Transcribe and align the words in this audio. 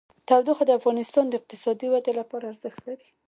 تودوخه 0.27 0.63
د 0.67 0.71
افغانستان 0.79 1.25
د 1.29 1.33
اقتصادي 1.39 1.87
ودې 1.89 2.13
لپاره 2.19 2.45
ارزښت 2.51 2.79
لري. 2.87 3.07